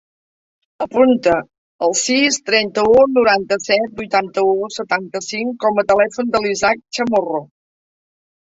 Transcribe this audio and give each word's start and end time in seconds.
Apunta 0.83 1.33
el 1.87 1.93
sis, 1.99 2.39
trenta-u, 2.49 2.95
noranta-set, 3.19 3.85
vuitanta-u, 4.01 4.57
setanta-cinc 4.79 5.61
com 5.67 5.83
a 5.83 5.87
telèfon 5.93 6.33
de 6.37 6.43
l'Ishak 6.47 6.83
Chamorro. 6.99 7.45